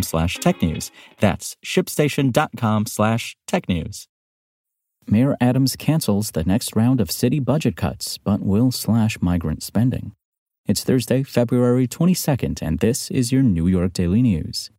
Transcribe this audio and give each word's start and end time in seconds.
slash 0.00 0.38
technews. 0.38 0.90
That's 1.20 1.56
shipstation.com 1.62 2.86
slash 2.86 3.36
technews. 3.46 4.06
Mayor 5.06 5.36
Adams 5.40 5.76
cancels 5.76 6.30
the 6.30 6.44
next 6.44 6.74
round 6.76 7.00
of 7.00 7.10
city 7.10 7.40
budget 7.40 7.76
cuts, 7.76 8.16
but 8.18 8.40
will 8.40 8.70
slash 8.70 9.20
migrant 9.20 9.62
spending. 9.62 10.12
It's 10.64 10.84
Thursday, 10.84 11.24
February 11.24 11.88
22nd, 11.88 12.62
and 12.62 12.78
this 12.78 13.10
is 13.10 13.32
your 13.32 13.42
New 13.42 13.66
York 13.66 13.92
Daily 13.92 14.22
News. 14.22 14.70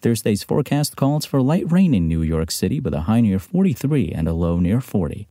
Thursday's 0.00 0.44
forecast 0.44 0.96
calls 0.96 1.24
for 1.24 1.42
light 1.42 1.70
rain 1.72 1.92
in 1.92 2.06
New 2.06 2.22
York 2.22 2.50
City 2.50 2.78
with 2.78 2.94
a 2.94 3.02
high 3.02 3.20
near 3.20 3.38
43 3.38 4.12
and 4.12 4.28
a 4.28 4.32
low 4.32 4.60
near 4.60 4.80
40. 4.80 5.26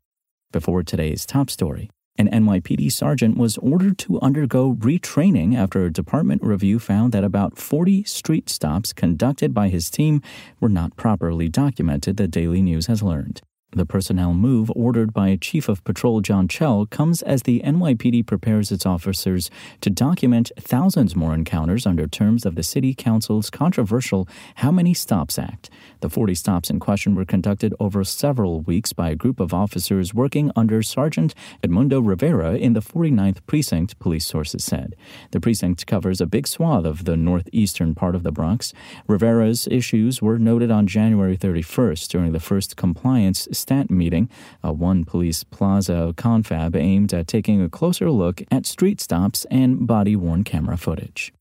Before 0.52 0.84
today's 0.84 1.26
top 1.26 1.50
story, 1.50 1.90
an 2.18 2.30
NYPD 2.30 2.92
sergeant 2.92 3.38
was 3.38 3.58
ordered 3.58 3.98
to 4.00 4.22
undergo 4.22 4.76
retraining 4.76 5.56
after 5.56 5.84
a 5.84 5.92
department 5.92 6.44
review 6.44 6.78
found 6.78 7.12
that 7.12 7.24
about 7.24 7.58
40 7.58 8.04
street 8.04 8.50
stops 8.50 8.94
conducted 8.94 9.54
by 9.54 9.70
his 9.70 9.90
team 9.90 10.22
were 10.60 10.70
not 10.70 10.96
properly 10.96 11.50
documented, 11.50 12.18
the 12.18 12.28
Daily 12.28 12.62
News 12.62 12.86
has 12.86 13.02
learned. 13.02 13.42
The 13.76 13.88
personnel 13.88 14.36
move 14.36 14.72
ordered 14.76 15.14
by 15.14 15.36
Chief 15.36 15.68
of 15.68 15.84
Patrol 15.84 16.22
John 16.22 16.48
Chell 16.48 16.86
comes 16.86 17.24
as 17.24 17.42
the 17.42 17.60
NYPD 17.62 18.28
prepares 18.28 18.72
its 18.72 18.86
officers 18.86 19.50
to 19.82 19.90
document 19.90 20.52
thousands 20.60 21.16
more 21.16 21.34
encounters 21.34 21.88
under 21.88 22.06
terms 22.06 22.46
of 22.46 22.54
the 22.54 22.62
City 22.62 22.94
Council's 22.94 23.50
controversial 23.50 24.28
How 24.56 24.70
Many 24.70 24.94
Stops 24.94 25.40
Act. 25.40 25.72
The 26.02 26.10
40 26.10 26.36
stops 26.36 26.70
in 26.70 26.80
question 26.80 27.16
were 27.16 27.26
conducted 27.26 27.74
over 27.80 28.04
several 28.04 28.62
weeks 28.62 28.94
by 28.94 29.10
a 29.10 29.16
group 29.16 29.40
of 29.40 29.56
officers 29.56 30.14
working 30.14 30.52
under 30.56 30.84
Sergeant 30.84 31.34
Edmundo 31.64 32.00
Rivera 32.06 32.54
in 32.54 32.74
the 32.74 32.82
49th 32.82 33.40
Precinct, 33.48 33.98
police 33.98 34.28
sources 34.28 34.64
said. 34.64 34.96
The 35.32 35.40
precinct 35.40 35.88
covers 35.88 36.22
a 36.22 36.28
big 36.28 36.48
swath 36.48 36.86
of 36.86 37.06
the 37.06 37.18
northeastern 37.18 37.96
part 37.96 38.14
of 38.14 38.22
the 38.22 38.32
Bronx. 38.32 38.72
Rivera's 39.08 39.68
issues 39.72 40.22
were 40.22 40.38
noted 40.38 40.70
on 40.70 40.86
January 40.86 41.36
31st 41.36 42.08
during 42.10 42.34
the 42.34 42.40
first 42.40 42.78
compliance 42.78 43.48
Stat 43.64 43.90
meeting, 43.90 44.30
a 44.62 44.72
One 44.72 45.06
Police 45.06 45.44
Plaza 45.44 46.14
confab 46.16 46.76
aimed 46.76 47.14
at 47.14 47.28
taking 47.28 47.62
a 47.62 47.70
closer 47.70 48.12
look 48.12 48.44
at 48.52 48.66
street 48.66 49.02
stops 49.02 49.46
and 49.50 49.88
body 49.88 50.16
worn 50.16 50.44
camera 50.44 50.78
footage. 50.78 51.34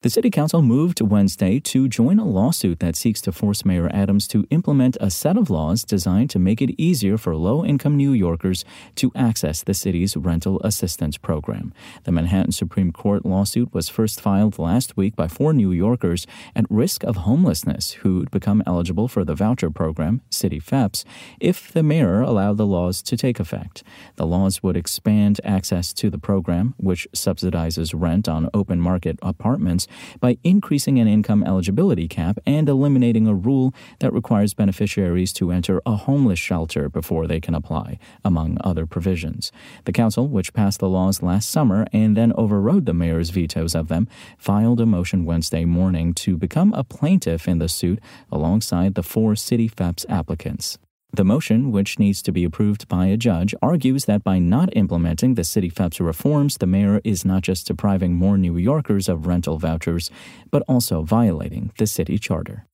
The 0.00 0.10
City 0.10 0.30
Council 0.30 0.62
moved 0.62 1.00
Wednesday 1.00 1.58
to 1.58 1.88
join 1.88 2.20
a 2.20 2.24
lawsuit 2.24 2.78
that 2.78 2.94
seeks 2.94 3.20
to 3.22 3.32
force 3.32 3.64
Mayor 3.64 3.90
Adams 3.92 4.28
to 4.28 4.46
implement 4.48 4.96
a 5.00 5.10
set 5.10 5.36
of 5.36 5.50
laws 5.50 5.82
designed 5.82 6.30
to 6.30 6.38
make 6.38 6.62
it 6.62 6.80
easier 6.80 7.18
for 7.18 7.34
low 7.34 7.64
income 7.64 7.96
New 7.96 8.12
Yorkers 8.12 8.64
to 8.94 9.10
access 9.16 9.64
the 9.64 9.74
city's 9.74 10.16
rental 10.16 10.60
assistance 10.62 11.16
program. 11.18 11.74
The 12.04 12.12
Manhattan 12.12 12.52
Supreme 12.52 12.92
Court 12.92 13.26
lawsuit 13.26 13.74
was 13.74 13.88
first 13.88 14.20
filed 14.20 14.56
last 14.56 14.96
week 14.96 15.16
by 15.16 15.26
four 15.26 15.52
New 15.52 15.72
Yorkers 15.72 16.28
at 16.54 16.70
risk 16.70 17.02
of 17.02 17.16
homelessness 17.16 17.94
who'd 18.04 18.30
become 18.30 18.62
eligible 18.68 19.08
for 19.08 19.24
the 19.24 19.34
voucher 19.34 19.68
program, 19.68 20.20
CityFHEPS, 20.30 21.04
if 21.40 21.72
the 21.72 21.82
mayor 21.82 22.20
allowed 22.20 22.56
the 22.56 22.66
laws 22.66 23.02
to 23.02 23.16
take 23.16 23.40
effect. 23.40 23.82
The 24.14 24.28
laws 24.28 24.62
would 24.62 24.76
expand 24.76 25.40
access 25.42 25.92
to 25.94 26.08
the 26.08 26.18
program, 26.18 26.76
which 26.76 27.08
subsidizes 27.16 27.92
rent 27.92 28.28
on 28.28 28.48
open 28.54 28.80
market 28.80 29.18
apartments 29.22 29.87
by 30.20 30.38
increasing 30.44 30.98
an 30.98 31.08
income 31.08 31.42
eligibility 31.44 32.08
cap 32.08 32.38
and 32.46 32.68
eliminating 32.68 33.26
a 33.26 33.34
rule 33.34 33.74
that 34.00 34.12
requires 34.12 34.54
beneficiaries 34.54 35.32
to 35.34 35.50
enter 35.50 35.80
a 35.84 35.96
homeless 35.96 36.38
shelter 36.38 36.88
before 36.88 37.26
they 37.26 37.40
can 37.40 37.54
apply, 37.54 37.98
among 38.24 38.58
other 38.62 38.86
provisions. 38.86 39.52
The 39.84 39.92
council, 39.92 40.28
which 40.28 40.52
passed 40.52 40.80
the 40.80 40.88
laws 40.88 41.22
last 41.22 41.50
summer 41.50 41.86
and 41.92 42.16
then 42.16 42.32
overrode 42.36 42.86
the 42.86 42.94
mayor's 42.94 43.30
vetoes 43.30 43.74
of 43.74 43.88
them, 43.88 44.08
filed 44.36 44.80
a 44.80 44.86
motion 44.86 45.24
Wednesday 45.24 45.64
morning 45.64 46.14
to 46.14 46.36
become 46.36 46.72
a 46.74 46.84
plaintiff 46.84 47.48
in 47.48 47.58
the 47.58 47.68
suit 47.68 48.00
alongside 48.30 48.94
the 48.94 49.02
four 49.02 49.32
CityFHEPS 49.34 50.04
applicants. 50.08 50.78
The 51.10 51.24
motion, 51.24 51.72
which 51.72 51.98
needs 51.98 52.20
to 52.22 52.32
be 52.32 52.44
approved 52.44 52.86
by 52.86 53.06
a 53.06 53.16
judge, 53.16 53.54
argues 53.62 54.04
that 54.04 54.22
by 54.22 54.38
not 54.38 54.68
implementing 54.76 55.34
the 55.34 55.42
CityFHEPS 55.42 56.04
reforms, 56.04 56.58
the 56.58 56.66
mayor 56.66 57.00
is 57.02 57.24
not 57.24 57.42
just 57.42 57.66
depriving 57.66 58.14
more 58.14 58.36
New 58.36 58.56
Yorkers 58.58 59.08
of 59.08 59.26
rental 59.26 59.58
vouchers, 59.58 60.10
but 60.50 60.62
also 60.68 61.02
violating 61.02 61.72
the 61.78 61.86
city 61.86 62.18
charter. 62.18 62.66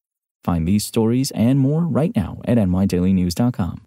Find 0.43 0.67
these 0.67 0.84
stories 0.84 1.31
and 1.31 1.59
more 1.59 1.87
right 1.87 2.15
now 2.15 2.43
at 2.45 2.59
nydailynews.com. 2.59 3.87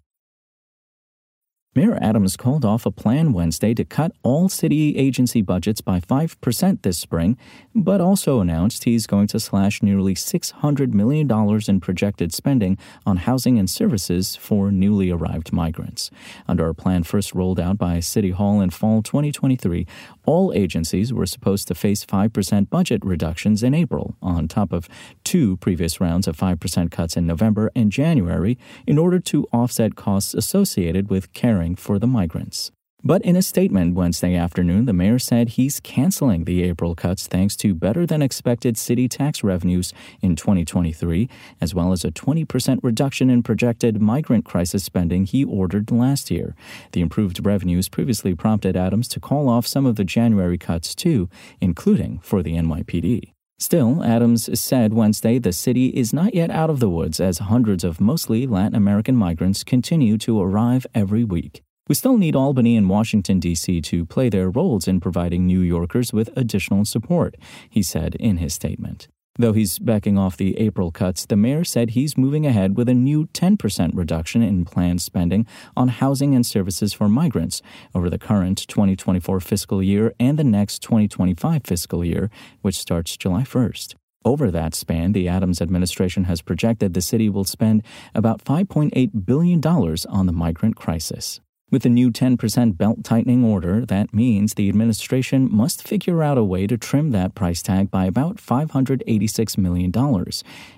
Mayor 1.74 1.98
Adams 2.00 2.36
called 2.36 2.64
off 2.64 2.86
a 2.86 2.90
plan 2.90 3.32
Wednesday 3.34 3.74
to 3.74 3.84
cut 3.84 4.12
all 4.22 4.48
city 4.48 4.96
agency 4.96 5.42
budgets 5.42 5.82
by 5.82 6.00
5% 6.00 6.82
this 6.82 6.98
spring, 6.98 7.36
but 7.74 8.00
also 8.00 8.40
announced 8.40 8.84
he's 8.84 9.06
going 9.06 9.26
to 9.28 9.38
slash 9.38 9.82
nearly 9.82 10.14
$600 10.14 10.92
million 10.94 11.30
in 11.68 11.80
projected 11.80 12.32
spending 12.32 12.78
on 13.04 13.18
housing 13.18 13.58
and 13.58 13.68
services 13.68 14.34
for 14.34 14.72
newly 14.72 15.10
arrived 15.10 15.52
migrants. 15.52 16.10
Under 16.48 16.68
a 16.68 16.74
plan 16.74 17.02
first 17.02 17.34
rolled 17.34 17.60
out 17.60 17.76
by 17.76 18.00
City 18.00 18.30
Hall 18.30 18.62
in 18.62 18.70
fall 18.70 19.02
2023, 19.02 19.86
all 20.28 20.52
agencies 20.54 21.10
were 21.10 21.24
supposed 21.24 21.66
to 21.68 21.74
face 21.74 22.04
5% 22.04 22.68
budget 22.68 23.02
reductions 23.02 23.62
in 23.62 23.72
April, 23.72 24.14
on 24.20 24.46
top 24.46 24.74
of 24.74 24.86
two 25.24 25.56
previous 25.56 26.02
rounds 26.02 26.28
of 26.28 26.36
5% 26.36 26.90
cuts 26.90 27.16
in 27.16 27.26
November 27.26 27.70
and 27.74 27.90
January, 27.90 28.58
in 28.86 28.98
order 28.98 29.18
to 29.20 29.46
offset 29.52 29.96
costs 29.96 30.34
associated 30.34 31.08
with 31.08 31.32
caring 31.32 31.74
for 31.74 31.98
the 31.98 32.06
migrants. 32.06 32.70
But 33.04 33.22
in 33.22 33.36
a 33.36 33.42
statement 33.42 33.94
Wednesday 33.94 34.34
afternoon, 34.34 34.86
the 34.86 34.92
mayor 34.92 35.20
said 35.20 35.50
he's 35.50 35.78
canceling 35.78 36.44
the 36.44 36.64
April 36.64 36.96
cuts 36.96 37.28
thanks 37.28 37.54
to 37.56 37.72
better 37.72 38.04
than 38.04 38.22
expected 38.22 38.76
city 38.76 39.06
tax 39.06 39.44
revenues 39.44 39.92
in 40.20 40.34
2023, 40.34 41.28
as 41.60 41.76
well 41.76 41.92
as 41.92 42.04
a 42.04 42.10
20% 42.10 42.80
reduction 42.82 43.30
in 43.30 43.44
projected 43.44 44.02
migrant 44.02 44.44
crisis 44.44 44.82
spending 44.82 45.26
he 45.26 45.44
ordered 45.44 45.92
last 45.92 46.28
year. 46.28 46.56
The 46.90 47.00
improved 47.00 47.46
revenues 47.46 47.88
previously 47.88 48.34
prompted 48.34 48.76
Adams 48.76 49.06
to 49.08 49.20
call 49.20 49.48
off 49.48 49.64
some 49.64 49.86
of 49.86 49.94
the 49.94 50.04
January 50.04 50.58
cuts 50.58 50.92
too, 50.96 51.28
including 51.60 52.18
for 52.18 52.42
the 52.42 52.54
NYPD. 52.54 53.32
Still, 53.60 54.02
Adams 54.02 54.58
said 54.58 54.92
Wednesday 54.92 55.38
the 55.38 55.52
city 55.52 55.88
is 55.88 56.12
not 56.12 56.34
yet 56.34 56.50
out 56.50 56.68
of 56.68 56.80
the 56.80 56.90
woods 56.90 57.20
as 57.20 57.38
hundreds 57.38 57.84
of 57.84 58.00
mostly 58.00 58.44
Latin 58.44 58.74
American 58.74 59.14
migrants 59.14 59.62
continue 59.62 60.18
to 60.18 60.40
arrive 60.40 60.84
every 60.96 61.22
week. 61.22 61.62
We 61.88 61.94
still 61.94 62.18
need 62.18 62.36
Albany 62.36 62.76
and 62.76 62.90
Washington, 62.90 63.40
D.C. 63.40 63.80
to 63.80 64.04
play 64.04 64.28
their 64.28 64.50
roles 64.50 64.86
in 64.86 65.00
providing 65.00 65.46
New 65.46 65.60
Yorkers 65.60 66.12
with 66.12 66.28
additional 66.36 66.84
support, 66.84 67.34
he 67.70 67.82
said 67.82 68.14
in 68.16 68.36
his 68.36 68.52
statement. 68.52 69.08
Though 69.40 69.54
he's 69.54 69.78
backing 69.78 70.18
off 70.18 70.36
the 70.36 70.58
April 70.58 70.90
cuts, 70.90 71.24
the 71.24 71.36
mayor 71.36 71.64
said 71.64 71.90
he's 71.90 72.18
moving 72.18 72.44
ahead 72.44 72.76
with 72.76 72.90
a 72.90 72.94
new 72.94 73.28
10% 73.28 73.92
reduction 73.94 74.42
in 74.42 74.66
planned 74.66 75.00
spending 75.00 75.46
on 75.76 75.88
housing 75.88 76.34
and 76.34 76.44
services 76.44 76.92
for 76.92 77.08
migrants 77.08 77.62
over 77.94 78.10
the 78.10 78.18
current 78.18 78.66
2024 78.68 79.40
fiscal 79.40 79.82
year 79.82 80.12
and 80.20 80.38
the 80.38 80.44
next 80.44 80.82
2025 80.82 81.62
fiscal 81.64 82.04
year, 82.04 82.30
which 82.60 82.76
starts 82.76 83.16
July 83.16 83.44
1st. 83.44 83.94
Over 84.24 84.50
that 84.50 84.74
span, 84.74 85.12
the 85.12 85.28
Adams 85.28 85.62
administration 85.62 86.24
has 86.24 86.42
projected 86.42 86.92
the 86.92 87.00
city 87.00 87.30
will 87.30 87.44
spend 87.44 87.82
about 88.14 88.44
$5.8 88.44 89.24
billion 89.24 89.64
on 89.64 90.26
the 90.26 90.32
migrant 90.32 90.76
crisis. 90.76 91.40
With 91.70 91.82
the 91.82 91.90
new 91.90 92.10
10% 92.10 92.78
belt 92.78 93.04
tightening 93.04 93.44
order, 93.44 93.84
that 93.84 94.14
means 94.14 94.54
the 94.54 94.70
administration 94.70 95.54
must 95.54 95.86
figure 95.86 96.22
out 96.22 96.38
a 96.38 96.42
way 96.42 96.66
to 96.66 96.78
trim 96.78 97.10
that 97.10 97.34
price 97.34 97.60
tag 97.60 97.90
by 97.90 98.06
about 98.06 98.36
$586 98.36 99.58
million. 99.58 99.92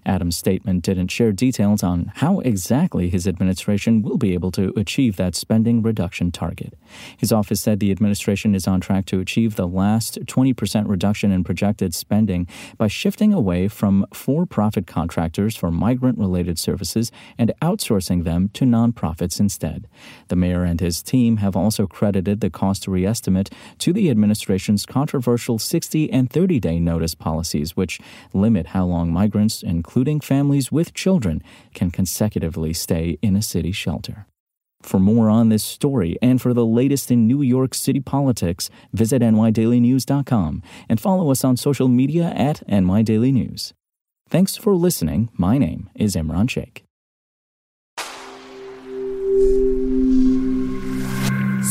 Adams' 0.05 0.37
statement 0.37 0.83
didn't 0.83 1.07
share 1.07 1.31
details 1.31 1.85
on 1.85 2.11
how 2.17 2.41
exactly 2.41 3.09
his 3.09 3.29
administration 3.29 4.03
will 4.03 4.19
be 4.19 4.35
able 4.35 4.51
to 4.51 4.73
achieve 4.77 5.15
that 5.15 5.37
spending 5.37 5.81
reduction 5.81 6.33
target. 6.33 6.75
His 7.17 7.31
office 7.31 7.61
said 7.61 7.79
the 7.79 7.93
administration 7.93 8.57
is 8.57 8.67
on 8.67 8.81
track 8.81 9.07
to 9.07 9.21
achieve 9.21 9.55
the 9.55 9.69
last 9.69 10.19
20% 10.27 10.89
reduction 10.89 11.31
in 11.31 11.45
projected 11.45 11.95
spending 11.95 12.49
by 12.79 12.89
shifting 12.89 13.33
away 13.33 13.69
from 13.69 14.07
for 14.13 14.45
profit 14.45 14.89
contractors 14.89 15.55
for 15.55 15.71
migrant 15.71 16.19
related 16.19 16.59
services 16.59 17.13
and 17.39 17.53
outsourcing 17.63 18.25
them 18.25 18.49
to 18.55 18.65
nonprofits 18.65 19.39
instead. 19.39 19.87
The 20.27 20.35
mayor 20.35 20.65
and 20.65 20.80
his 20.81 21.03
team 21.03 21.39
have 21.39 21.57
also 21.57 21.87
credited 21.87 22.41
the 22.41 22.51
cost 22.51 22.89
re-estimate 22.89 23.51
to 23.79 23.93
the 23.93 24.11
administration's 24.11 24.85
controversial 24.85 25.59
60 25.59 26.13
and 26.13 26.29
30 26.31 26.61
day 26.61 26.81
notice 26.81 27.15
policies, 27.15 27.77
which 27.77 28.01
limit 28.35 28.69
how 28.69 28.85
long 28.85 29.13
migrants, 29.13 29.63
including 29.63 30.21
families 30.21 30.73
with 30.73 30.93
children, 30.93 31.43
can 31.75 31.91
consecutively 31.91 32.73
stay 32.73 33.19
in 33.23 33.37
a 33.37 33.43
city 33.43 33.73
shelter. 33.73 34.27
For 34.83 34.99
more 34.99 35.29
on 35.29 35.51
this 35.51 35.63
story 35.63 36.17
and 36.23 36.41
for 36.41 36.55
the 36.55 36.65
latest 36.65 37.11
in 37.11 37.27
New 37.27 37.43
York 37.43 37.75
City 37.75 38.01
politics, 38.01 38.71
visit 38.93 39.23
nydailynews.com 39.23 40.63
and 40.89 41.01
follow 41.01 41.31
us 41.31 41.45
on 41.45 41.57
social 41.57 41.89
media 41.89 42.33
at 42.35 42.67
nydailynews. 42.67 43.73
Thanks 44.29 44.57
for 44.57 44.75
listening. 44.75 45.29
My 45.35 45.59
name 45.59 45.91
is 45.95 46.17
Imran 46.17 46.49
Sheikh. 46.49 46.85